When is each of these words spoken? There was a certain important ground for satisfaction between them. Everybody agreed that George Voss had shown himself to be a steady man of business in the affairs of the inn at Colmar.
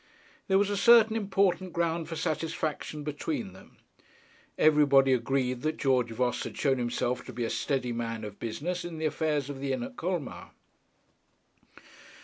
There 0.47 0.57
was 0.57 0.71
a 0.71 0.77
certain 0.77 1.15
important 1.15 1.73
ground 1.73 2.09
for 2.09 2.15
satisfaction 2.15 3.03
between 3.03 3.53
them. 3.53 3.77
Everybody 4.57 5.13
agreed 5.13 5.61
that 5.61 5.77
George 5.77 6.09
Voss 6.09 6.43
had 6.43 6.57
shown 6.57 6.79
himself 6.79 7.23
to 7.25 7.31
be 7.31 7.43
a 7.45 7.51
steady 7.51 7.91
man 7.93 8.23
of 8.23 8.39
business 8.39 8.83
in 8.83 8.97
the 8.97 9.05
affairs 9.05 9.47
of 9.47 9.59
the 9.61 9.73
inn 9.73 9.83
at 9.83 9.97
Colmar. 9.97 10.53